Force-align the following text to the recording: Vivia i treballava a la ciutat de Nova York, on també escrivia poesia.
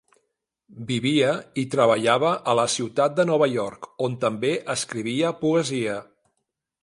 Vivia 0.91 1.33
i 1.63 1.65
treballava 1.73 2.31
a 2.53 2.55
la 2.61 2.65
ciutat 2.77 3.15
de 3.19 3.27
Nova 3.33 3.49
York, 3.57 3.87
on 4.07 4.15
també 4.25 4.53
escrivia 4.77 5.33
poesia. 5.45 5.99